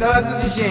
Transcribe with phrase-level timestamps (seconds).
[0.00, 0.64] 更津地震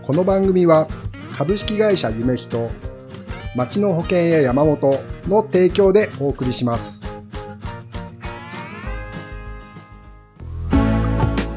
[0.00, 0.88] この番組は
[1.36, 2.70] 株式会社夢人
[3.54, 4.98] 町の保険や山本
[5.28, 7.06] の提供でお送りします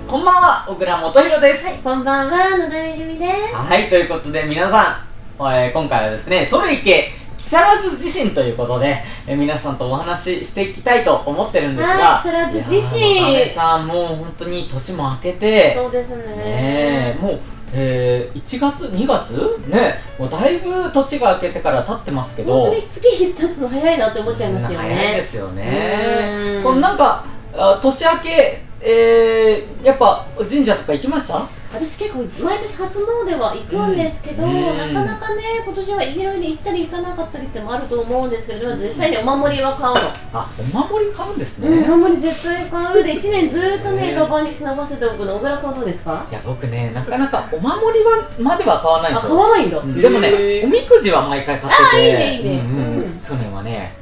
[0.10, 1.66] こんばんは、小倉元弘です。
[1.66, 3.56] はい、こんばんは、野田めぐみです。
[3.56, 5.06] はい、ということで皆さ
[5.40, 7.12] ん、えー今回はですね、それいけ
[7.46, 13.12] 木更津地震ということで、えー皆さんとお話ししていきたいと思ってるんですが、はい木更津地震。
[13.12, 16.24] いやー野田さん、もう本当に年も明けて、そうですね。
[16.38, 17.40] ねえ、もう、
[17.74, 19.70] えー、1月、2月？
[19.70, 24.96] ねもうだいぶ年が明けてから経ってますけど、本当に月日経つの早いなって思っちゃいますよね。
[24.96, 26.32] 早いですよね。
[26.58, 26.64] うん。
[26.64, 31.42] このなんかあ年明けえー、やっぱ神社とか行きました？
[31.74, 34.78] 私結構毎年初詣は行くんですけど、うん。
[34.94, 40.00] なかなかね今年はいろいろ行ったり行かなかったりってもあると思うんですけど絶対にお守りは買うの、
[40.34, 43.04] あお守り買うんですね、うん、お守り絶対買う。
[43.04, 46.26] で1年ずーっとねねカバンに忍ばせておくの小倉君はどうですか？
[46.32, 49.38] いや僕ねなかなかお守りはまでは買わないんあですよ。
[49.38, 50.00] 買わないんだ、うん。
[50.02, 51.84] でもねおみくじは毎回買ってて。
[51.96, 52.50] あいいねいいね。
[52.52, 52.66] うんうん。
[52.68, 53.22] うん。
[53.28, 53.94] 去年はね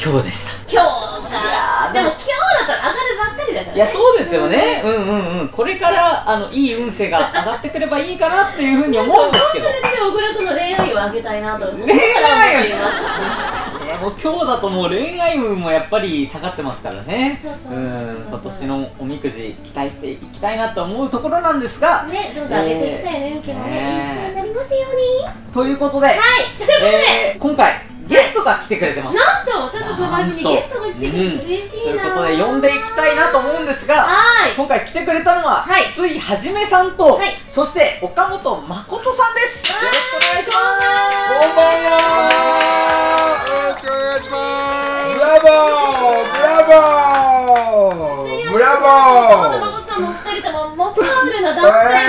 [0.00, 0.72] 今日でした。
[0.72, 0.86] 今日
[1.32, 1.92] か。
[1.92, 3.07] でも今日だったら上がる
[3.58, 4.82] だから、ね、いやそうですよね。
[4.84, 5.48] うんうんうん。
[5.48, 9.66] これからあのいい運勢が上がってくればいいかなっていうふうに思うんですけど。
[9.66, 11.92] 私は小倉君の恋愛を上げたいなと思って。
[11.92, 17.40] 恋愛思いますいやもう今日だともう恋愛運もやっぱり下がってますからね。
[17.42, 17.78] そうそう。
[17.78, 18.26] ん。
[18.28, 22.06] 今年のおみくじ期待していきたいなと思うところなんですが。
[22.06, 25.52] ね、どうぞ上げていきたいね、運気もね、ねいい一年になりますように。
[25.52, 26.16] ということで、はい、
[26.58, 26.86] ということで、
[27.32, 29.18] えー今回ゲストが来てくれてます。
[29.18, 34.52] なんと私たちの番組にゲストが来てくれて嬉しいな、ということで呼んでいきたいなと思うんですがはい。
[34.56, 35.84] 今回来てくれたのは、はい。
[35.92, 37.28] ついはじめさんと、はい。
[37.50, 40.58] そして岡本誠さんですよろしくお願いします。
[41.28, 41.92] こんばんは。
[43.44, 44.36] よろしくお願いしま
[45.04, 45.14] す。
[45.14, 48.48] ブラボーブラボー。
[48.50, 48.88] ブラボー
[49.52, 51.60] 本誠さんも二人ともモパールな男
[51.92, 52.00] 性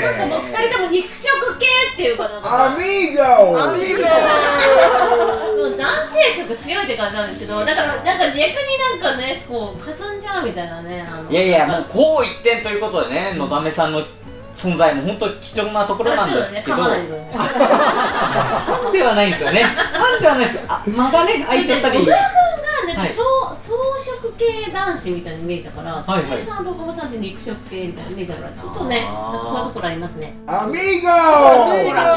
[0.00, 1.66] なんかもう二人とも肉食系
[2.00, 3.22] っていうかなんかアミーゴ。
[3.60, 3.98] アミー
[5.56, 8.44] もう男性色強いって感じなんですけどだからなんか逆に
[9.00, 14.02] なんかねこう霞んじゃうみたいなねいやいやもうこう一点ということでねのだめさんの
[14.54, 16.76] 存在も本当貴重なところなんですけど。
[16.76, 16.98] ファ
[18.88, 19.62] ンではないんですよね。
[19.62, 20.60] ファンではないです。
[20.68, 22.06] あ間がね開いちゃったり
[22.86, 23.10] なんかはい。
[23.10, 23.22] 装
[23.54, 23.72] 装
[24.22, 26.42] 飾系男子みたいなイメージだから、はいはい。
[26.42, 30.34] さんと岡本さんって肉食系みたいなイメージだからちょっとねなんかそういうところありますね。
[30.46, 32.16] アミーゴほら。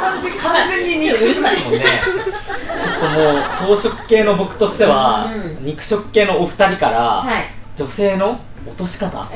[0.00, 2.02] 完全完全に肉食ですもんね。
[2.04, 3.38] ちょっとも
[3.74, 7.44] う草食系の僕としては、うん肉食系のお二人から、はい。
[7.76, 9.28] 女性の落とし方。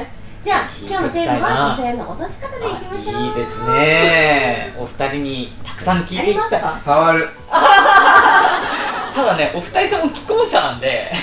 [0.43, 3.23] じゃあ今日のテーマは女性の落とし方でいきましょう。
[3.23, 4.75] いいですね。
[4.77, 6.63] お二人にたくさん聞いあていきたい。
[6.85, 7.29] 変わる
[9.15, 11.13] ただねお二人とも既婚者なんで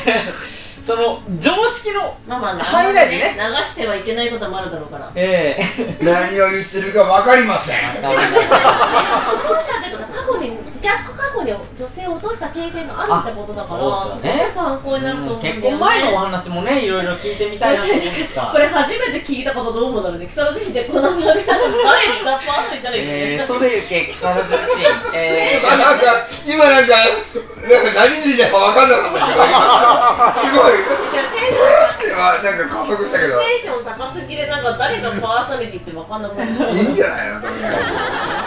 [0.89, 3.37] その常識のまあまあね範囲内でね。
[3.37, 5.11] 流してはいけないこともあるだろうから。
[5.13, 6.03] ええ。
[6.03, 7.75] 何を言ってるか分かりません。
[7.93, 14.47] 既婚者ってことは過去に逆過去に女性を落とした経験があるってことだからあそうっすよね。
[14.49, 15.61] すごく参考になると思うんだよね。
[15.61, 17.81] 結婚前のお話もねいろいろ聞いてみたいな。
[17.81, 23.03] と思うんですがこれ初めて聞いたことどう思うんだろうね木更津市でこんな番組誰がパートいたらいい。
[23.05, 24.85] えー、ねそれゆけ木更津市。
[25.13, 26.05] えー、なんか
[26.47, 30.73] 今なんかなんか何時だか分かんなかったけど今すごい。
[30.79, 36.77] いやテンションってはなんか加速したけどテンション高すぎでなんか誰がパーソナリティって分かんなくなる。
[36.77, 37.29] いいんじゃない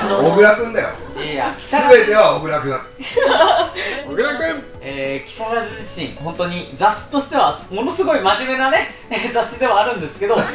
[0.08, 0.18] の？
[0.32, 0.88] 小倉君だよ
[1.22, 2.72] いや木更津全ては小倉君
[4.08, 10.48] 小倉君えー、木更津自身本当に雑誌としてはものすごい真面目なねえー 雑誌ではあるんですけどラジ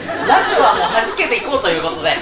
[0.60, 2.14] オはもう弾けていこうということで、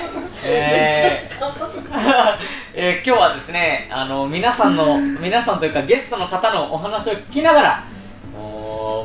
[0.43, 1.35] えー
[2.75, 7.83] えー今日はですねあの皆さんの皆さんというかゲストの方のお話を聞きながら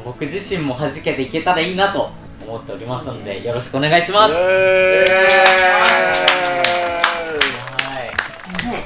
[0.05, 2.11] 僕自身も弾けていけたらいいなと
[2.47, 4.35] 思っておりますのでよろしくお願いします。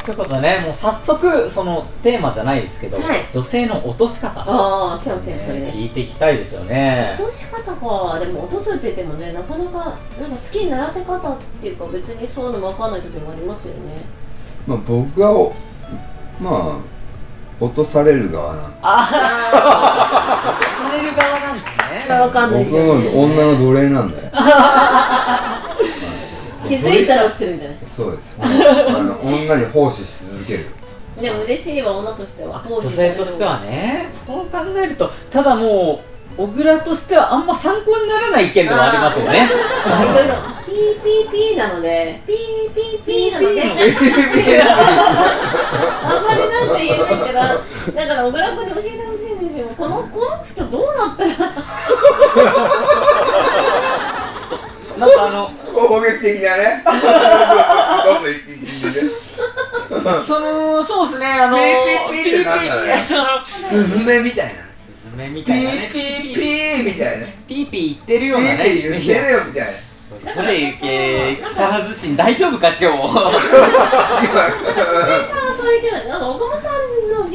[0.04, 3.26] ということでねもう早速そのテーマじゃないですけど、はい。
[3.32, 7.16] 女性の落とし方、ああ今日のテーマそれです聞いていきたいですよね。
[7.18, 8.18] 落とし方か。
[8.20, 9.78] でも落とすって言ってもねなかなか
[10.20, 13.80] なんか好きにならせ方っていうか別にそういうの分かんない時もありますよね。
[14.66, 15.54] まあ僕はお
[16.38, 16.76] まあ
[17.64, 22.06] 落とされる側なんああ落とされる側なんですね。
[22.08, 24.30] 分かんない僕ですよ、のね、女の奴隷なんだよ
[26.68, 27.74] 気づいたら落ちてるんじゃな。
[27.74, 28.46] いそうですあ
[29.02, 30.66] の女に奉仕し続ける。
[31.20, 32.62] でも嬉しいわ女としては。
[32.68, 36.00] 女性としてはねそう考えるとただも
[36.38, 39.46] う小倉としてはあんま参考にならない意見ではありますよね。
[39.46, 40.34] いろいろ。
[40.66, 40.74] ピー
[41.04, 42.20] ピーピーなので。
[42.26, 42.36] ピー
[42.74, 43.62] ピーピーなので。
[44.62, 51.30] あんまりなんか言えないからだから小倉君に教えてほしいんですよこのこの人どうなったら
[54.98, 56.82] なんかあの攻撃的なね。
[58.04, 59.24] どんどん言っていってね。
[60.24, 63.04] そのそうですねあのピーピーピーってなんだろうね。
[63.68, 64.52] スズメみたいな。
[64.52, 65.90] スズメみピたいなね。
[65.90, 67.26] ーピーピーみたいな。
[67.26, 68.54] ねピーピー言ってるピようなね。
[68.54, 69.72] ーピー言ってるよみたいな。
[70.20, 73.30] それ、えー、木更津市大丈夫か今日さんは
[75.56, 76.72] そういうキャラなんか岡本さん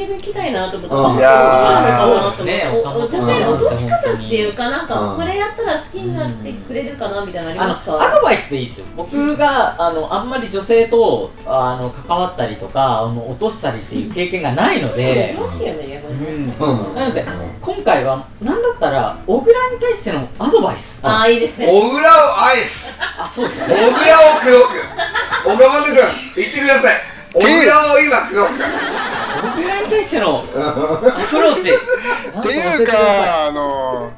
[0.00, 2.82] の逆に聞きたいなと思ってうんいやーそうですね。
[2.84, 5.16] お女性の落とし方っていうかなんかうん。
[5.16, 8.00] これやったら好きになってくれるかなみたいなのありますか？
[8.00, 8.86] アドバイスでいいですよ。
[8.96, 16.94] 僕があのあんまり女性とあの関わったりとかあの落としたりっていう経験がないので、珍しいよね逆うん、うん。
[16.94, 17.24] なので
[17.60, 21.00] 今回は何だったら小倉に対してのアドバイス。
[21.02, 21.66] ああいいですね。
[21.66, 22.98] 小倉を愛す。
[23.00, 23.90] あそうですよ小ね倉を
[24.42, 24.70] 黒く。
[25.46, 25.96] 岡本君
[26.36, 26.94] 言ってください。
[27.32, 28.50] 小倉を今黒く
[30.10, 30.42] してのア
[31.30, 31.70] プローチ。
[31.70, 32.92] っていうか
[33.46, 34.10] あの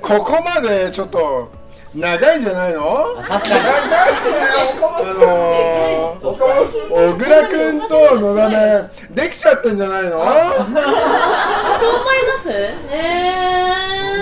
[0.00, 1.50] ここまでちょっと
[1.94, 2.98] 長いんじゃないの？
[3.18, 3.60] あ確かに。
[3.60, 6.26] あのー、
[6.90, 10.10] 小倉くんとのだめできちゃってんじゃないの？
[10.10, 10.76] そう思い
[12.26, 12.50] ます？
[12.50, 13.30] え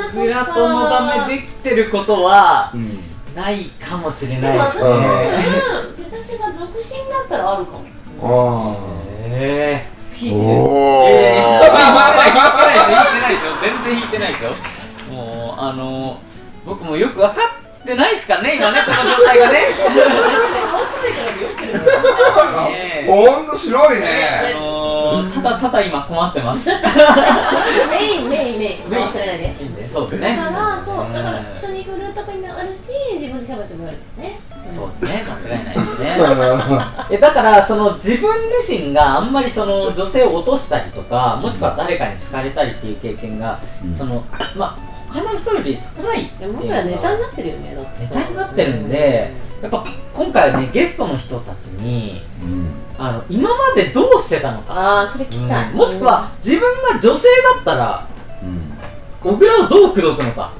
[0.08, 2.86] ー小倉とのためできてることはうん
[3.34, 5.06] ないかもしれないです私がね
[5.98, 7.82] 私が独身だったらあるかも。
[8.22, 9.78] あへえおいおやいやいや
[10.20, 10.52] 引いてな
[13.28, 13.52] いですよ。
[13.60, 14.50] 全然引いてないですよ。
[15.10, 16.18] もうあの
[16.64, 17.34] 僕もよく分か
[17.82, 19.64] ってないですからね今ね この状態がね。
[20.72, 23.06] 面白いからよくあ ねえ。
[23.08, 26.68] ほんと白いあねのー、ただただ今困ってます。
[27.90, 28.51] メインメイン
[28.88, 29.88] 忘れないでいね。
[29.88, 34.40] そうですだねからそうだからうん人に振るとかにもあるし自分で喋ってもらえるしね。
[34.74, 35.24] そうですね。
[35.26, 36.16] 間違いないですね。
[37.10, 43.94] えだからその自分自身があんまりその女性を落としたりとかもしくは誰かに好かれたりっていう経験が、うん。
[43.94, 44.24] その
[44.56, 48.16] まあ他の人より少ないっていうでも僕らネタにかなってるよねだって。
[48.16, 49.84] ネタになってるんでやっぱ
[50.14, 52.72] 今回はねゲストの人たちにうん。
[52.98, 55.70] あの今までどうしてたのか、ああそれ聞きたい。
[55.70, 55.76] うん。
[55.78, 58.11] もしくは自分が女性だったらうん
[59.22, 60.52] 小倉をどう口説くのか。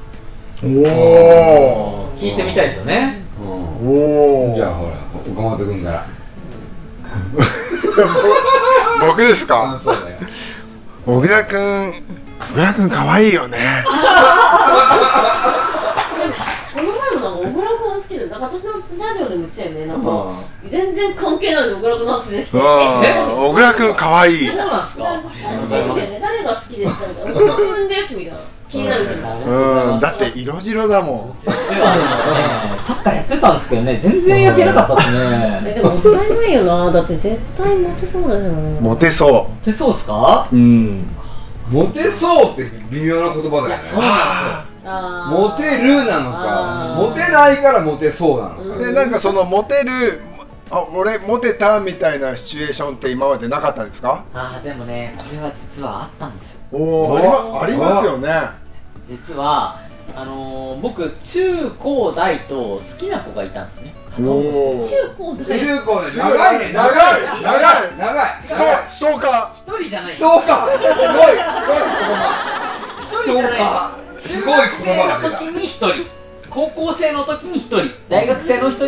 [0.63, 3.21] おお聞いてみたいですよね。
[3.39, 4.93] おおじゃあほら
[5.31, 6.05] 岡本君から。
[9.05, 9.81] 僕ですか？
[11.05, 13.83] 小倉くん小倉くん可愛いよね。
[13.85, 13.91] こ
[16.81, 18.71] の前もなんか小倉君好きでなんか私の
[19.05, 19.85] ラジオでも言ってたよね。
[19.87, 20.31] なんかあ
[20.69, 22.57] 全然関係ないのに小倉君の話できて。
[22.57, 22.63] うん。
[22.63, 24.45] 小倉くん可愛い。
[24.47, 25.03] そうなんですか。
[25.09, 26.12] ありがとうございます
[26.53, 26.93] が好きです。
[26.93, 28.39] かみたいな小倉君ですみたいな
[28.69, 31.35] 気になるだって色白だもん。
[31.41, 33.99] サッカーやってたんですけどね。
[34.01, 36.91] 全然焼けなかったですえねでももったいないよな。
[36.91, 38.81] だって絶対モテそうだよな。
[38.81, 40.47] モテそでそうっすか？
[40.51, 41.07] ううん。
[41.69, 43.83] モテそうって微妙な言葉だよね。
[43.83, 44.11] そうなん
[44.85, 48.79] あーモテるなのかモテないからモテそうなのか。
[48.79, 50.21] でなんかそのモテる
[50.75, 54.25] あ俺モテたみたいなシチュエーションって今までなかったんですか？
[54.33, 56.59] あーでもねこれは実はあったんですよ。
[56.71, 58.29] おおありまありますよね。
[59.05, 59.79] 実は
[60.15, 63.93] あのー、僕中高大と好きな子がいたんですね。
[64.17, 64.23] 中
[65.17, 66.17] 高大中高で。
[66.17, 67.97] 長いね長い長い。
[67.97, 68.41] 長い。
[68.41, 68.55] スト
[68.89, 70.13] ストーカ一人じゃない。
[70.15, 72.19] そうかすごいすごい言葉。
[72.99, 73.59] 一人じゃない。
[74.19, 75.39] すごい言葉が出た。
[75.39, 75.89] 中学生の時に一人。
[76.49, 77.89] 高校生の時に一人。
[78.09, 78.85] 大学生の人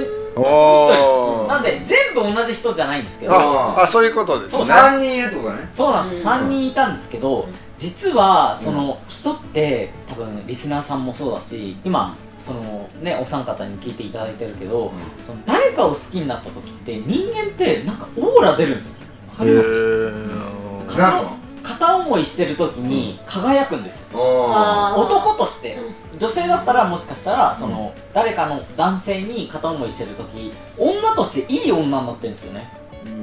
[2.56, 3.34] 人じゃないんですけど。
[3.34, 4.66] ああそういうことですね。
[4.66, 5.70] 三人いるとね。
[5.74, 6.28] そうなんです、うん。
[6.28, 7.48] 3人いたんですけど
[7.78, 14.92] 実はその人って多分リスナーさんもそうだし今そのねお三方に聞いていただいてるけど、
[15.26, 18.96] その誰かを好きになった時って人間ってなんかオーラ出るんですよ。
[19.30, 21.45] わかります？
[21.66, 24.20] 片片思いしてる時に輝くんですよ。
[24.20, 25.78] 男として。
[26.18, 32.72] 女性だったらもしかしたらその誰かの男性に片思いしてる時女としていい女になってるんですよね。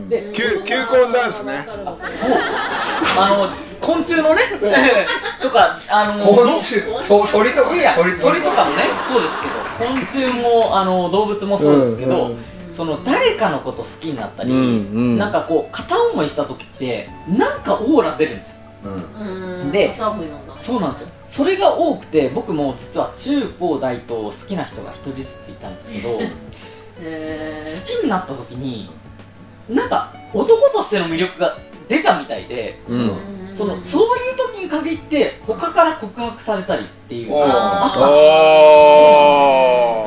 [0.09, 1.67] で球球根ダンスね。
[1.67, 2.31] そう。
[3.19, 3.49] あの
[3.81, 4.43] 昆虫のね
[5.41, 6.83] とかあの昆虫。
[7.07, 9.55] と鳥とかいや鳥鳥とかもねそうですけど。
[9.79, 14.61] 昆虫もあの動物もそうですけど、うんその誰かのこと好きになったり、うんう
[15.15, 15.19] ん。
[15.19, 18.57] なんかこう片思いした時ってなんかオーラ出るんですよ。
[18.85, 19.63] うん。
[19.63, 20.57] うんで片思いなんだ。
[20.63, 21.09] そうなんですよ。
[21.27, 26.21] それが多くて僕も実は中高大と好きな人が一人ずついたんですけど好
[27.03, 27.87] へー。
[27.87, 28.91] きになった時に
[29.69, 31.57] なんか男としての魅力が
[31.89, 33.13] 出たみたいでうん。
[33.55, 38.03] そのそういう時に限って他から告白されたりっていうおーあったん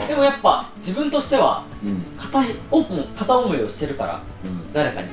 [0.05, 1.74] おでもやっぱ自分としてはうん
[2.17, 4.21] 片いオープン片思いをしてるから
[4.73, 5.09] 誰かに。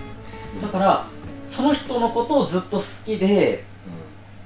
[0.61, 1.07] だから
[1.49, 3.65] その人のことをずっと好きで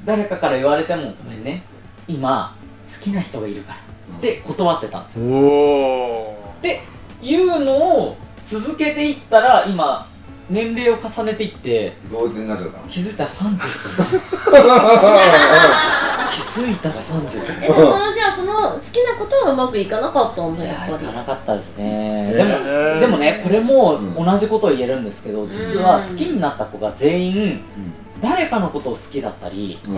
[0.04, 1.64] 誰かから言われてもごめんね。
[2.08, 2.56] 今
[2.92, 3.80] 好きな人がいるから。
[4.20, 5.24] で断ってたんですよ。
[5.24, 6.82] おおって
[7.22, 10.06] いうのを続けていったら今
[10.48, 13.58] 年齢を重ねていって同点になっちゃったの気づいたら30って
[16.36, 21.04] 気づいたら30えでもそのじゃあその好きなことはうまくいかなかったんだいややっぱり。
[21.04, 24.14] いかなかったですね、へでもーでもねこれもうん。
[24.14, 27.60] 同じことを言えるんですけど実は好きになった子が全員
[28.20, 29.94] 誰かのことを好きだったりうん。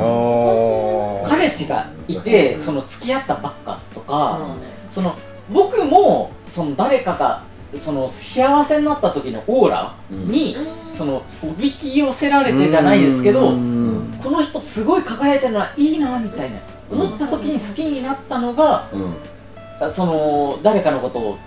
[1.28, 4.62] 彼氏がいてうんその付き合ったばっかとか、まあね。
[4.90, 5.14] その
[5.50, 7.42] 僕もその誰かが
[7.80, 10.96] その幸せになった時のオーラに、うん。
[10.96, 14.18] そのおびき寄せられてじゃないですけど、うん。
[14.22, 16.58] この人すごい輝いてるのはいいなみたいな。
[16.90, 19.14] 思った時に好きになったのがうん。
[19.80, 21.38] あその誰かのことを好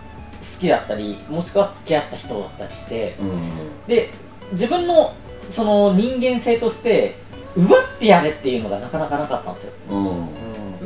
[0.59, 3.87] きだったりもしくは付き合った人だったりしてうん。
[3.87, 4.09] で
[4.51, 5.15] 自分の
[5.49, 7.15] その人間性として
[7.55, 10.27] 奪ってやれっていうのがなかなかなかったんですよ、うん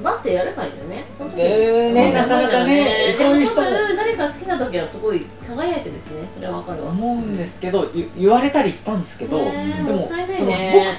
[0.06, 9.46] バッてやればいいよねその時でね、なかなかねそういう人も誰か好きな時はすごい輝いてるしねそれはわかるわ思うんですけど言われたりしたんですけど、で
[9.82, 10.08] も
[10.38, 10.52] その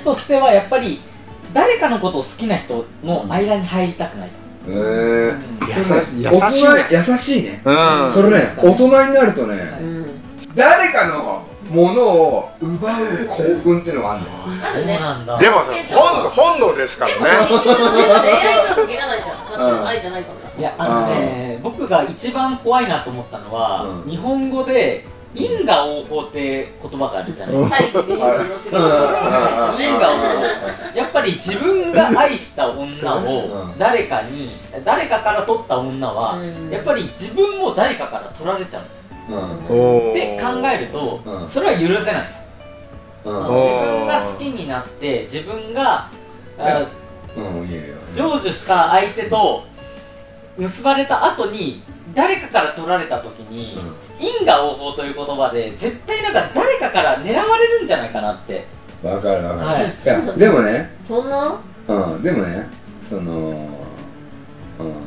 [0.03, 1.01] 僕としてはやっぱり
[1.55, 4.31] 誰かのことを好きな人の間に入りたくない、
[4.67, 10.07] えー優しい優しいね人優しいねうんそれね大人になるとねうん
[10.57, 15.39] 誰かのものを奪う興奮っていうのがあるんだよそうなんだ。
[15.39, 17.21] でもそれ本本能ですからね。
[17.21, 17.55] 恋愛と
[18.81, 25.05] は限らないじゃんだって愛じゃないからいやあのね僕が一番怖いなと思ったのは、うん日本語で
[25.35, 28.15] 因果応報って言葉があるじゃない因果応報
[30.97, 34.49] やっぱり自分が愛した女をうん誰かに
[34.85, 38.83] 誰かから取った女は、うんやっぱり自分も誰かから取られちゃう
[39.27, 41.49] って考えると、うん。
[41.49, 42.43] それは許せないです。
[43.25, 43.35] うん。
[43.35, 46.09] 自分が好きになって自分が
[46.59, 46.87] あ
[47.37, 49.67] うんいいよいいよ成就した相手と
[50.57, 51.83] 結ばれた後に
[52.15, 53.77] 誰かから取られた時に、
[54.19, 58.65] 因果応報という言葉で絶対なんか誰かから狙われるんじゃないかなって。
[59.03, 59.85] わかるわかる、はい。
[59.85, 60.97] いやでもね。
[61.05, 61.61] そんな？
[61.89, 62.69] うんでもね
[63.01, 63.23] その
[64.79, 64.87] うん。
[64.87, 65.06] と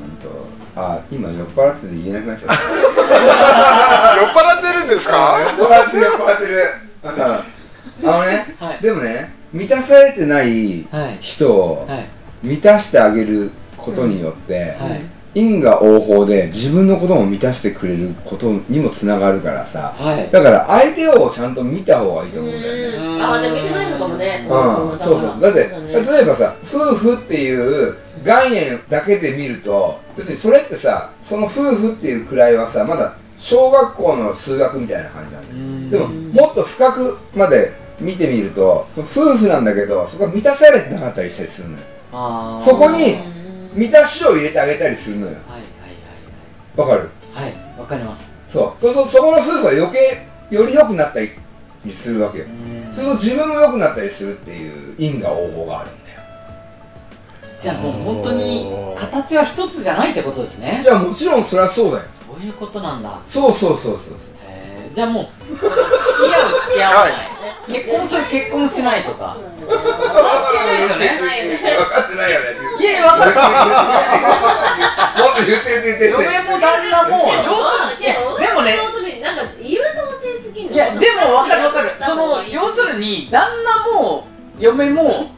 [0.79, 2.55] あ今酔っ払ってて言えなくなっちゃった。
[4.21, 5.38] 酔っ払ってるんですか？
[5.39, 6.63] 酔っ払ってる酔っ払ってる。
[7.03, 8.79] うんあのねはい。
[8.81, 11.17] でもね満たされてないはい。
[11.21, 12.05] 人をはい。
[12.43, 15.01] 満たしてあげることによって、はい。
[15.36, 19.93] 因果応報で自分のことも満たしてくれることにもつながるからさ。
[19.98, 20.29] はい。
[20.31, 22.98] だから相手をちゃんと見た方がいいと思うんだよね。
[22.98, 23.24] うん。
[23.24, 24.48] あでも見てないのかもね。
[24.50, 25.41] うん、そうそうそう。
[25.41, 27.53] だってね例えばさ夫婦ってい
[27.89, 36.07] う概念だけで見ると要するにそれってさその夫婦っていう位はさまだ小学校の数学みたいな感じなんだよ。
[36.07, 41.83] でももっと深くまで見てみるとその夫婦なんだけどそこが満たされてなかったりしたりするのよ。
[42.59, 43.13] そこに
[43.73, 43.81] うん。
[43.81, 45.33] 満たしを入れてあげたりするのよ。
[45.47, 45.69] はいはい
[46.75, 47.43] わかるはい。
[47.43, 48.29] はいはいわかります。
[48.47, 48.81] そう。
[48.81, 51.29] そうそうそこの夫婦が余計より良くなったり
[51.91, 52.45] するわけよ。
[52.45, 52.95] うん。
[52.95, 55.91] そうすると自分も良くなったりするっていう因果応報がある。
[55.91, 56.08] んだよ
[57.61, 60.81] じゃあもう本当に形は一つじゃないってことですね。
[60.83, 62.03] いやもちろんそれはそうだよ。
[62.25, 63.19] そういうことなんだ。
[63.25, 64.35] そうそうそうそうそう。
[64.47, 67.29] へーじゃあもう付き合う付き合わない、
[67.67, 69.37] 結婚する結婚しないとか。
[69.67, 69.77] 関
[70.51, 71.57] 係ないですよねないよね。
[71.75, 72.45] 分かってないよね。
[72.79, 73.33] いやいや分かっ
[75.35, 76.23] と言って言って言って言って。
[76.23, 78.07] 嫁も旦那も要するに
[78.39, 78.77] でもね
[79.21, 79.83] なんか優等
[80.23, 80.73] 生すぎんの。
[80.73, 81.91] いやでも分かる分かる。
[82.05, 85.31] その要するに旦那も嫁も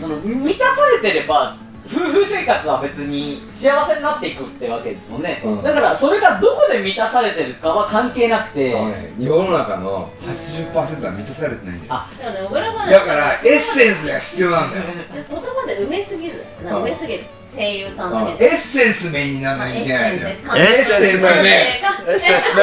[0.00, 1.56] その満たされてれば
[1.94, 5.62] 夫婦生活は別に幸せになっていくってわけですもんね、うん。
[5.62, 9.14] だからそれがどこで満たされてるかは関係なくて、あのね。
[9.18, 11.92] 世の中の80%は満たされてないんだよ。
[11.94, 12.10] あ。
[12.18, 12.90] だからね小倉話。
[12.90, 13.40] だからエッ
[13.78, 14.82] センスが必要なんだよ。
[15.14, 17.24] 言葉で埋めすぎず埋めすぎる
[17.54, 18.24] 声優さんうん。
[18.26, 21.42] だけエッセンス面にならなきゃいけないんだよエッセンス面。
[21.42, 22.62] ねエッセンスエ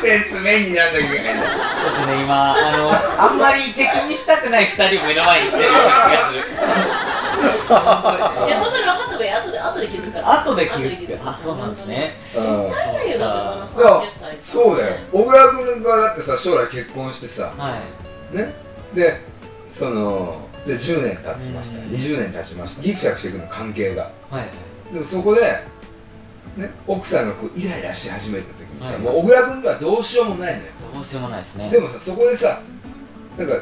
[0.00, 1.50] ッセンス面にならなきゃいけないんだよ
[1.82, 2.90] ちょっとね今あの
[3.22, 6.42] あんまり敵にしたくない2人を目の前にしてるような気がする
[7.42, 9.32] いや本当に分かった方がいい。
[9.32, 10.42] 後で後で気づくから。
[10.42, 12.14] 後で気づくあそうなんですね。
[12.36, 12.42] うん。
[12.42, 14.96] 何だよだっていやこの30歳そうだよ。
[15.12, 17.52] 小倉君がだってさ将来結婚してさ。
[17.56, 17.80] は
[18.32, 18.36] い。
[18.36, 18.54] ね。
[18.94, 19.20] で
[19.70, 21.78] そのじゃあ10年経ちました。
[21.80, 21.86] うん。
[21.88, 22.82] 20年経ちました。
[22.82, 24.10] ギクシャクしていくの関係が。
[24.30, 24.48] はい
[24.92, 25.40] でもそこで、
[26.58, 29.00] ね、奥さんがこうイライラし始めた時にさ、はい。
[29.00, 30.68] もう小倉君にはどうしようもないのよ。
[30.94, 31.70] どうしようもないですね。
[31.70, 32.60] でもさそこでさ
[33.38, 33.54] なんか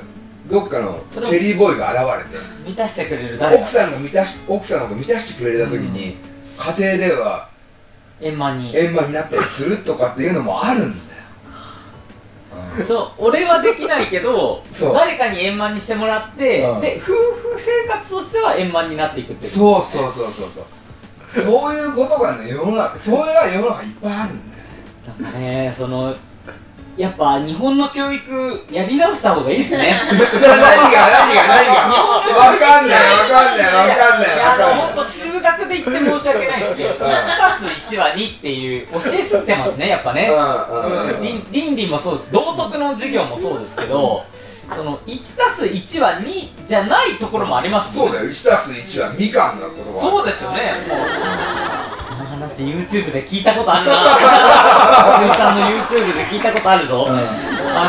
[0.50, 2.44] どっかのチェリーボーイが現れて。
[2.64, 3.62] 満たしてくれる誰か。
[3.62, 6.16] 奥さんが満たし奥さんのこと満たしてくれた時に、
[6.58, 7.48] 家庭では
[8.20, 8.76] 円満に。
[8.76, 10.94] 円満になったりするとかっていうのもあるんだよ、
[12.78, 12.86] うん。
[12.86, 14.62] そう俺はできないけど
[14.94, 16.80] 誰かに円満にしてもらって、うん。
[16.80, 19.52] で夫婦生活としては円満になっていくっていう。
[19.52, 20.64] そうそうそうそうそう。
[21.30, 24.64] そういうことがね世の中それが世の中いっぱいあるんだよ
[25.20, 26.16] なんかねその
[26.96, 29.94] やっぱ日本の教育やり直した方がいいですね。
[30.10, 32.38] 何が何が何が？
[32.38, 34.74] わかんないわかんないわかんないいやんない。
[34.74, 40.30] 本当数学で言って申し訳ないですけど1たす1は2っていう教えすぎてますねやっぱね。
[40.30, 42.32] う倫倫理もそうです。
[42.32, 44.22] 道徳の授業もそうですけど
[44.76, 48.28] その1たす1は2じゃないところもありますもんそうだよ。
[48.28, 50.00] 1たす1はみかんの言葉。
[50.00, 50.74] そうですよね
[52.40, 53.92] 話 YouTube で聞いたことあるな
[55.20, 57.12] 森さんの YouTube で聞いたことあるぞ、あ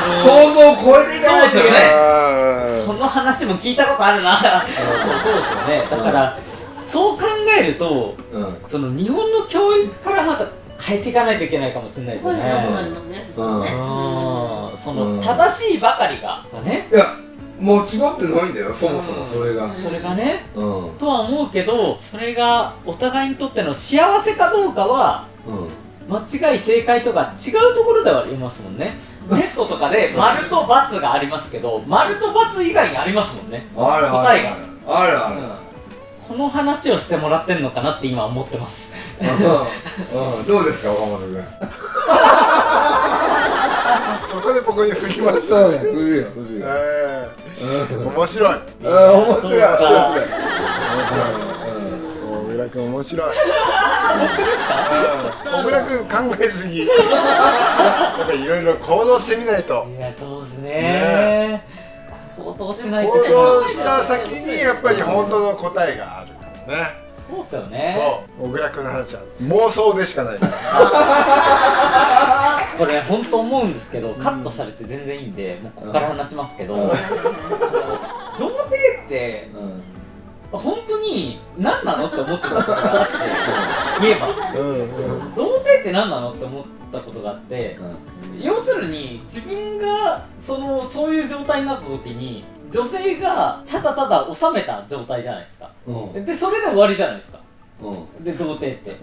[0.07, 1.89] の想像を超えていかないといけない。
[1.93, 4.37] あーその話も聞いたことあるな。
[4.39, 5.87] そうそうですよね。
[5.89, 6.37] だから、
[6.87, 7.23] そう考
[7.57, 8.57] えるとうん。
[8.67, 10.47] その日本の教育からまた
[10.79, 12.61] 変えていかないといけないかもしれないですそうよね。
[12.61, 13.31] そうなりますね。
[13.35, 16.87] その、うん正しいばかりがね。
[16.91, 17.15] いや
[17.61, 19.73] 間違ってないんだよそもそもそれが。
[19.75, 20.45] それがね。
[20.55, 20.85] うん。
[20.85, 25.25] うんとは思うけどそれがお互いにとっての幸せかどうかは
[26.09, 28.97] 間違い正解とか違うところではありますもんね。
[29.35, 33.67] テストとかで丸と×がありますけど丸と×以外にありますもんね。
[33.77, 34.11] あるある。
[34.11, 34.57] 答えが。
[34.87, 35.41] あるある。
[36.27, 38.91] この話をしてもらってんのかなって今思ってます。
[39.21, 39.27] うん。
[40.39, 40.45] うん。
[40.47, 41.43] どうですか岡本君。
[44.27, 45.47] そこで僕に振ります。
[45.47, 45.77] そうね。
[45.79, 46.65] 振るよ振るよ。
[46.67, 48.55] えうんー面白い。
[48.55, 49.53] うん面白い。
[49.53, 50.09] 面白いそうか。
[50.11, 51.51] 面白い。
[52.31, 53.27] 小倉君面白い。
[53.27, 53.31] う
[55.49, 55.51] ん。
[55.51, 56.93] 小倉君考えすぎ や
[58.23, 59.85] っぱいろいろ行動してみないと。
[59.97, 60.71] いやそうですね。
[60.71, 61.65] ね
[62.37, 66.33] 行動しないと行動した先にやっぱり本当の答えがあるか
[66.71, 67.01] らね。
[67.29, 67.93] そうっすよね。
[67.95, 68.47] そう。
[68.49, 70.51] 小倉君の話は妄想でしかないから
[73.11, 78.75] 本当思うんですけど、カットされて全然いいんでもうここから話しますけど、その童貞
[79.05, 79.83] ってうん。
[80.51, 83.13] 本当に何なのって思ってたことがあって
[84.01, 84.27] 言えば
[85.33, 87.77] 童貞って何なのって思ったことがあって
[88.41, 95.71] 要するに自分がそのそういう状態になった時に女性がただただ収めた状態じゃないですか。
[95.87, 96.25] うん。
[96.25, 97.39] でそれで終わりじゃないですか。
[97.81, 98.23] うん。
[98.23, 98.97] で童貞って。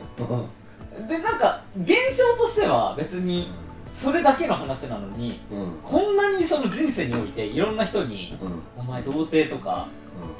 [0.98, 1.06] うん。
[1.08, 3.50] でなんか現象としては別に
[3.98, 5.72] それだけの話なのにうん。
[5.82, 9.88] こんなにその人生においていろんな人にうん「お前童貞」とか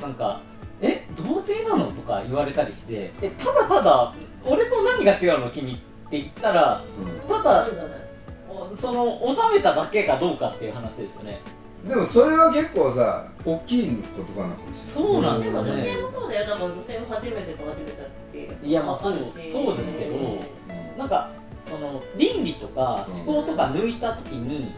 [0.01, 0.41] なんか
[0.81, 5.77] 「え童貞なの?」とか言われたりして「えただただ俺と何が違うの君」っ
[6.11, 6.81] て言ったら
[7.29, 7.67] ただ
[8.49, 11.41] おその収めただけかどうかっていう話ですよね。
[11.87, 14.55] でもそれは結構さ大きいことかな。
[14.75, 16.47] そうなんですか女性ねもそうだよ。
[16.51, 20.17] だから女性も初めてと初めてっていういやまあそうそうですけど
[20.97, 21.29] なんか
[22.17, 24.73] 倫理とか思考とか抜いた時に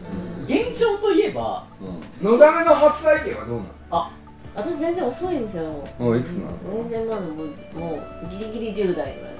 [0.47, 4.11] 現象といえばうん、のだめの初体験はどうな
[4.53, 5.63] 私全然遅いんですよ。
[5.63, 6.57] のもういくつなの？
[6.89, 9.33] 全然まだもうもうギリギリ10代ぐらい。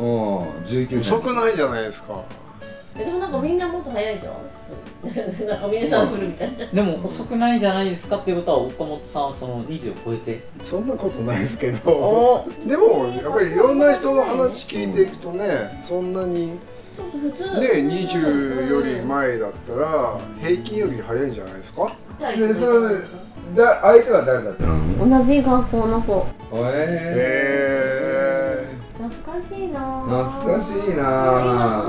[0.00, 0.98] お19歳。
[0.98, 2.24] 遅くないじゃないですか。
[2.96, 6.66] えでもなんかみんなもっと早いじゃんなんかみんなサンプルみたいな。
[6.66, 10.44] でも遅くないじゃないですかっていうことは岡本さんはその20を超えて。
[10.64, 11.92] そんなことないですけど。
[11.92, 16.58] おでもやっぱりいろんな人の話聞いていくとねそんなに
[17.02, 17.44] ねそうそう普通。
[17.44, 21.92] 20より前だったら平均より早いんじゃないですか？
[22.20, 22.96] でそれ
[23.56, 25.18] だ相手は誰だったの？
[25.18, 26.26] 同じ学校の子。
[26.54, 28.64] え。
[28.64, 29.78] へ懐かしいな。
[29.80, 31.02] ー、懐かしいな。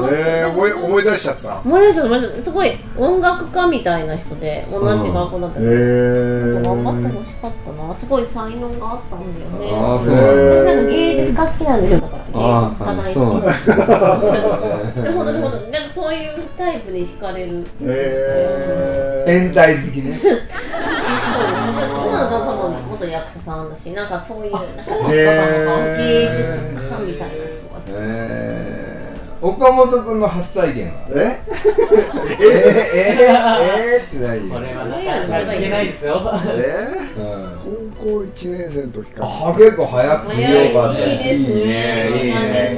[0.08, 1.60] ーえー、思い思い出しちゃった。
[1.66, 5.74] 思い出した思い出したすごい音楽家みたいな人で同じ学校だったへけど、え
[6.64, 7.96] 頑張ってほしかったな。
[7.96, 9.72] すごい才能があったんだよね。
[9.74, 10.32] ああそうなんだ。
[10.32, 12.00] 私なんか芸術家好きなんですよ。
[12.00, 13.24] だからあ芸術家大そう。
[13.26, 16.14] 好なるほどなるほどなんかそう。
[16.14, 20.12] いうタイプに惹かれるへえ変態好きね。
[20.14, 20.40] そうそう
[22.08, 25.16] 今の旦那も元役者さんだしなんかそういうなんかそうへ
[25.98, 26.42] 芸ー術
[26.92, 30.94] 家みたいな人が好きえー、岡本君の初体験は？
[31.12, 31.14] え？
[31.14, 32.42] え？
[32.42, 33.26] ー、え？
[33.30, 33.32] ー、
[33.70, 34.04] え？
[34.04, 36.16] ー、って何これはなかなか言えないですよ。
[36.58, 36.58] え？
[37.18, 37.24] うん。
[37.24, 37.39] 高
[38.00, 39.28] 校1年生の時から。
[39.50, 40.34] あ結構早くて。
[40.36, 42.74] 早いよかったしいいですねいいね。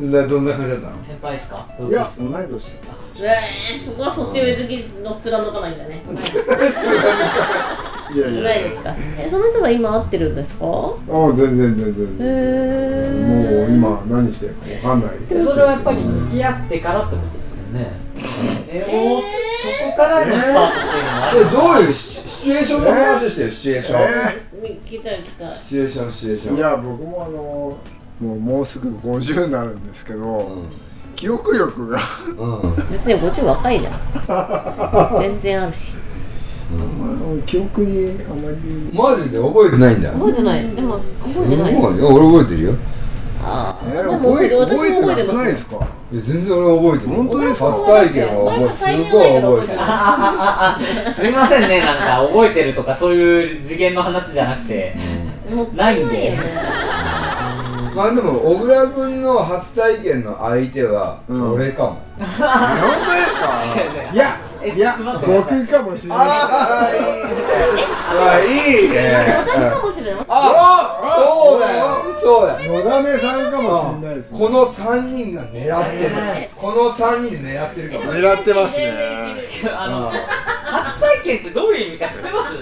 [0.00, 0.22] いいね。
[0.26, 0.92] どんな感じだったの？
[1.04, 1.66] 先輩ですか？
[1.78, 6.02] いや同い年だえー、そこは年上好きの貫か ないんだね。
[8.14, 8.42] いやいや。
[8.42, 8.94] ないですか。
[9.18, 10.64] えその人が今会ってるんですか？
[10.66, 13.26] あ全然全然へー。
[13.26, 15.18] もう今何してるかわかんない。
[15.28, 17.92] でそれはやっぱり付き合ってからってことですよね。
[18.72, 21.94] えおそこからのスタートっていうのはあるそれどういう
[22.42, 25.56] シシチュエーションの話してるシチュエーション、え聞きたい聞きたい。
[25.56, 26.56] シチュエーションシチュエーション。
[26.56, 30.68] いや僕もあのもうもうすぐ50になるんですけど、うん。
[31.14, 32.00] 記憶力が。
[32.36, 32.76] うん。
[32.90, 33.94] 別に50若いじゃん。
[35.22, 35.94] 全然あるし。
[36.72, 38.90] あの記憶にあまり。
[38.92, 40.10] マジで覚えてないんだ。
[40.10, 40.68] 覚えてない。
[40.74, 41.80] でも覚えてないよ。
[41.80, 42.74] 俺覚えてるよ
[43.88, 45.76] えでも覚え私も覚えてなく覚えてますないですか？
[46.12, 47.66] いや全然俺覚えてる本当ですか？
[47.72, 49.80] 初体験は覚えすごい覚えてる。
[49.80, 50.76] ああ
[51.06, 54.94] ああすみませんねなんか覚えてるとかそういう次元の話じゃなくて。
[55.52, 56.38] もったいないよね
[57.94, 61.52] まあでも小倉君の初体験の相手はうん。
[61.52, 62.38] 俺かも、本当です
[63.38, 63.52] か？
[64.14, 66.18] いやえいや僕かもしれない。
[66.20, 67.82] ああいいね。
[68.08, 68.94] あいいね。
[69.46, 70.24] 私かもしれない。
[70.28, 71.82] あそうだよ。
[72.20, 72.72] そうだよ。
[72.72, 74.38] のだめさんかもしれないですね。
[74.38, 76.50] この3人が狙ってる、え。
[76.56, 78.92] この3人で狙ってるかも狙ってますね。
[79.76, 82.54] あの初体験ってどういう意味か知ってます？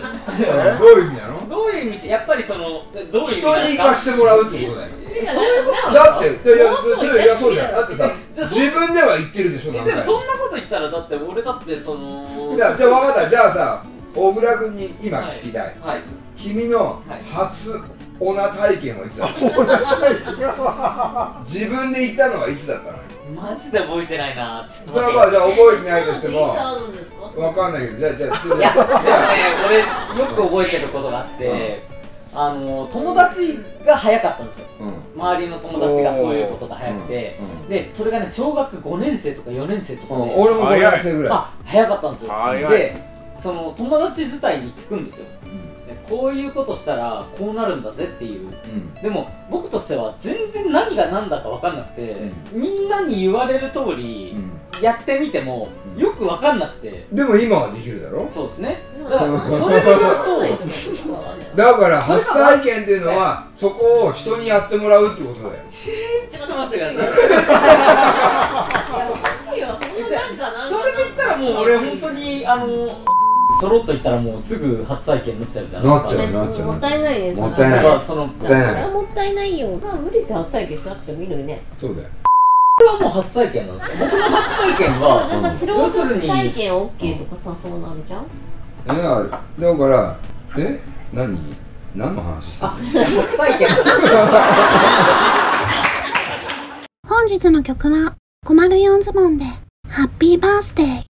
[0.79, 4.93] どういう意味なのどういう意味ってやっぱりそのどういう意味人に生かしてもらうってことだよ。
[5.01, 8.11] そういうことだっていやいやそれいやそうだってさ
[8.45, 10.03] 自分では言ってるでしょえでも。
[10.03, 13.31] そんなこと言ったらだって俺だってそのじゃあじゃあ分かった。
[13.31, 16.03] じゃあさ小倉君に今聞きたい、はい。
[16.37, 17.23] 君のはい。
[17.25, 17.81] 初
[18.23, 19.41] オナ体験はいつだった
[21.47, 22.99] 自分で言ったのはいつだったの？
[23.41, 26.53] マジで覚えてないなちょっそれはまあじゃあ覚えてないとしても。
[26.53, 27.29] いつあるんですか？
[27.29, 28.93] 分かんないけどじゃあじゃあちょっといや、でもね、
[29.69, 29.87] 俺、よ
[30.35, 31.85] く覚えてることがあって、
[32.33, 34.67] あの、友達が早かったんですよ。
[34.81, 35.21] うん。
[35.21, 37.69] 周りの友達がそういうことが早くて、うん。
[37.69, 41.33] で、それがね、小学5年生とか4年生とかうんで、俺も5年生ぐらい。
[41.33, 42.69] あ、早かったんですよ。
[42.69, 42.97] で、
[43.43, 45.27] その友達自体に聞くんですよ。
[46.11, 48.49] でこういうことしたらこうなるんだぜっていう。
[48.49, 48.95] うん。
[48.95, 54.35] でも僕としては全然何が何だか分かんなくて、みんなに言われる通り
[54.81, 56.03] やってみてもうん。
[56.03, 57.07] よく分かんなくて。
[57.13, 58.29] でも今はできるだろ。
[58.31, 58.83] そうですね。
[58.99, 65.55] うんだからそれで言うとだから初体験っていうのはそこを人にやってもらうってことだよ。
[65.71, 66.95] ちょっと待ってください。
[66.95, 66.99] い
[68.99, 69.77] やおかしいよ。
[69.81, 72.67] そんななんかなんかそれで言ったらもう俺本当にあの
[73.61, 77.83] そろっと言ったらもうすぐ初体験になっちゃうじゃないですかなっちゃうなっちゃうもったいないですもったいない。
[77.85, 78.73] だからそのこもったいない。
[78.73, 81.63] それはもったいないよまあ無理して初体験しなくてもいいのにね。
[81.77, 82.09] そうだよ。
[82.81, 88.23] れはもう初体験なんですよ僕の初体験 なんはか素要するに人体験 OK とかさそうなるじゃん？
[88.97, 89.05] いや
[89.71, 90.17] だから
[90.59, 90.81] え？
[91.13, 91.39] 何？
[91.95, 93.69] 何の話してあ初体験。
[97.07, 98.15] 本日の曲は、
[98.47, 99.45] コマルヨンズボンで、
[99.89, 101.10] ハッピーバースデー。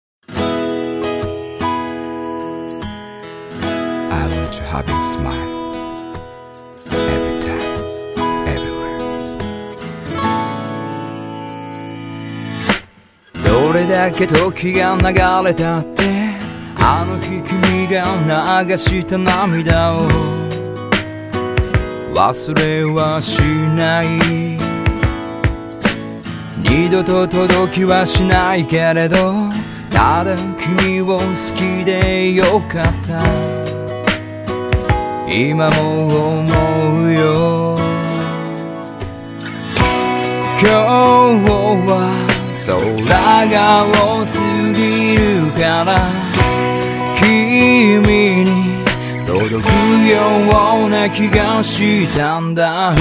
[4.77, 5.33] I want you happy smile
[6.91, 7.81] every time,
[8.47, 9.01] everywhere.
[13.43, 15.07] どれだけ時が流
[15.49, 16.03] れたって
[16.77, 20.07] あの日君が流した涙を
[22.13, 23.41] 忘れはし
[23.75, 24.19] ない。
[26.61, 29.49] 二度と届きはしないけれど
[29.91, 31.25] ただ君を好
[31.57, 33.66] きでよかった。
[35.29, 37.77] 今も思うよ。
[40.59, 40.71] 今日
[41.87, 41.93] は
[42.67, 44.41] 空が多す
[44.73, 45.89] ぎるから
[47.19, 48.47] 君に
[49.27, 49.65] 届く
[50.09, 50.15] よ
[50.87, 52.95] うな気がしたんだ。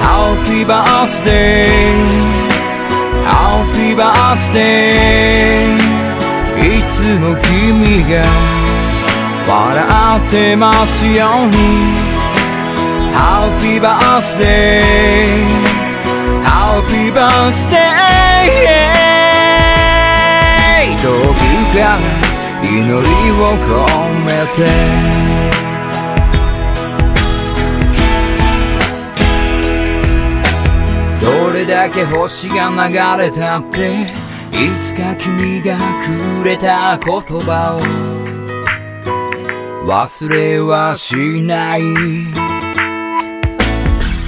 [0.00, 1.68] Happy birthday
[3.24, 5.74] Happy birthday
[6.58, 8.67] いつも君が
[9.48, 11.56] 笑ってますように。
[13.14, 14.82] Happy birthday
[16.44, 17.88] Happy birthday
[21.02, 21.38] 遠く
[21.72, 21.98] から
[22.62, 24.58] 祈りを込めて。
[31.20, 33.78] どれだけ星が流れたって
[34.52, 37.76] いつか君がくれた言葉
[38.14, 38.17] を。
[39.88, 41.80] 忘れはしない。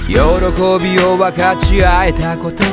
[0.07, 2.63] 喜びを分かち合えたこと。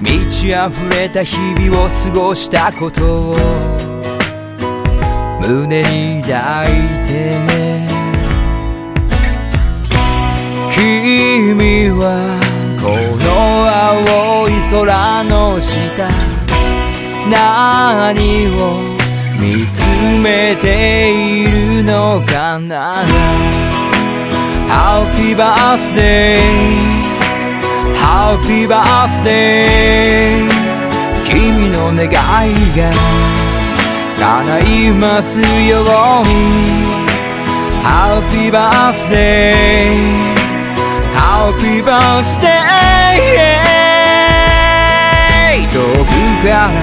[0.00, 3.30] 満ち溢れた日々を過ごしたこと。
[3.30, 3.36] を
[5.40, 6.70] 胸に抱い
[7.06, 7.38] て。
[10.74, 12.40] 君は
[12.82, 12.88] こ
[13.22, 13.30] の
[14.42, 16.08] 青い空の下。
[17.30, 18.82] 何を
[19.40, 19.86] 見つ
[20.24, 21.55] めている。
[21.82, 23.04] のかな
[24.68, 26.40] Happy birthday
[27.96, 30.48] Happy birthday
[31.24, 32.08] 君の願い
[32.76, 32.92] が
[34.18, 35.84] 叶いますよう
[36.28, 36.30] に
[37.82, 39.96] Happy birthday
[41.14, 42.66] Happy birthday
[45.72, 46.08] 遠く
[46.42, 46.74] から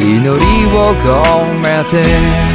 [0.00, 1.06] 祈りを込
[1.60, 2.51] めて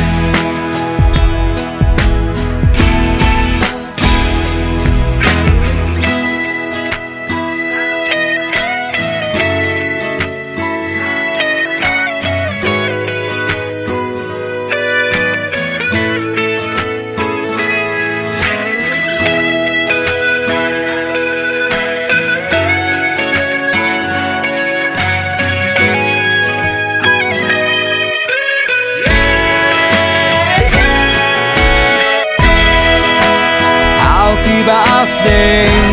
[35.07, 35.87] birthday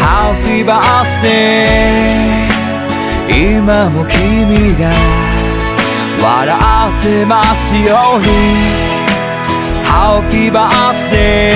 [0.00, 2.48] Happy birthday.
[3.28, 4.92] 今も君が
[6.22, 8.26] 笑ってますように。
[9.84, 11.54] Happy birthday.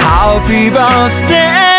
[0.00, 1.77] Happy birthday.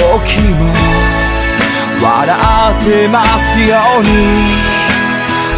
[0.00, 0.64] 時も
[2.02, 2.26] 笑
[2.72, 4.08] ってますように。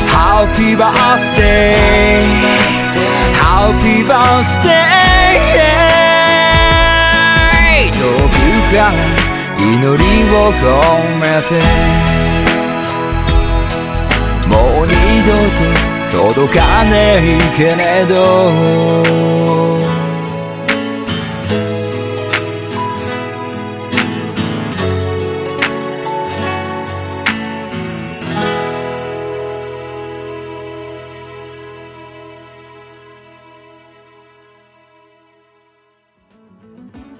[0.08, 1.72] Happy birthday
[3.38, 4.82] Happy birthday
[7.92, 8.36] 遠く
[8.74, 8.94] から
[9.58, 10.62] 祈りを込
[11.18, 11.50] めて。
[14.48, 14.52] も
[14.82, 14.92] う二
[15.26, 15.30] 度
[16.16, 18.12] と届かねえけれど。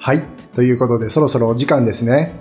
[0.03, 0.25] はい。
[0.53, 2.35] ということで、そろそろお時間ですね。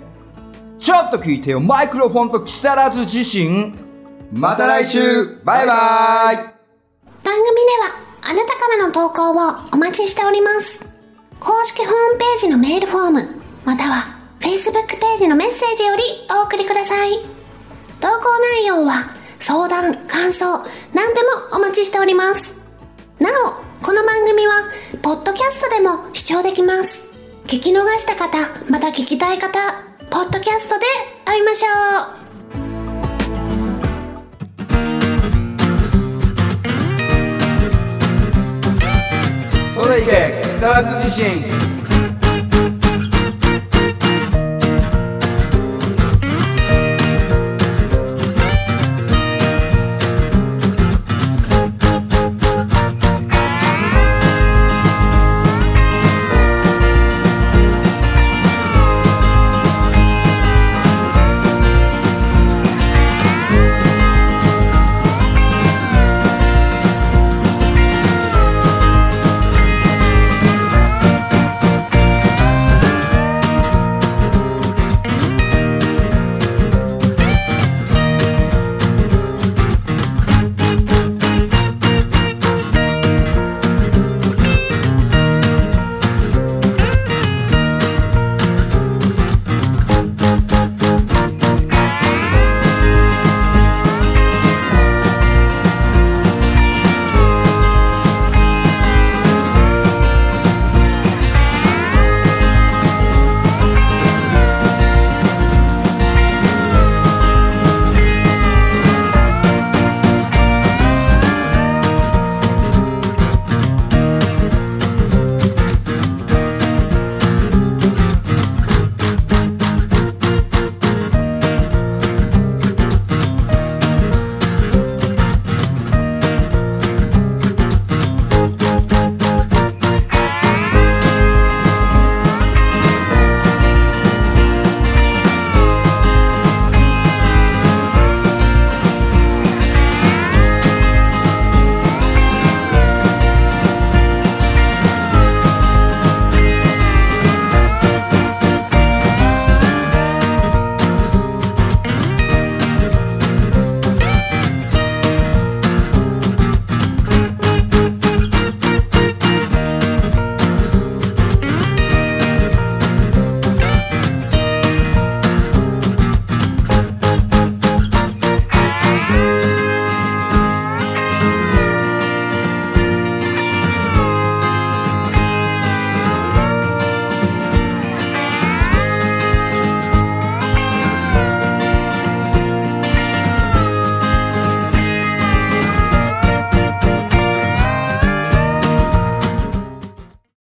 [0.80, 3.72] ちょっと聞いてよマイクロフォンと木更津自身
[4.32, 4.98] また来週
[5.44, 6.54] バイバイ番組
[7.24, 9.34] ではあなたからの投稿を
[9.72, 10.84] お待ちしております。
[11.38, 13.20] 公式ホームページのメールフォーム、
[13.64, 14.06] または
[14.40, 16.02] Facebook ページのメッセージより
[16.36, 17.18] お送りください。
[18.00, 20.46] 投稿内容は相談、感想、
[20.94, 22.54] 何でもお待ちしております。
[23.20, 24.54] なお、この番組は、
[25.00, 27.11] ポッドキャストでも視聴できます。
[27.52, 29.58] 聞き逃した方、また聞きたい方、
[30.08, 30.86] ポッドキャストで
[31.26, 31.68] 会いましょ
[39.74, 39.74] う。
[39.74, 41.81] それいけ木更津地震。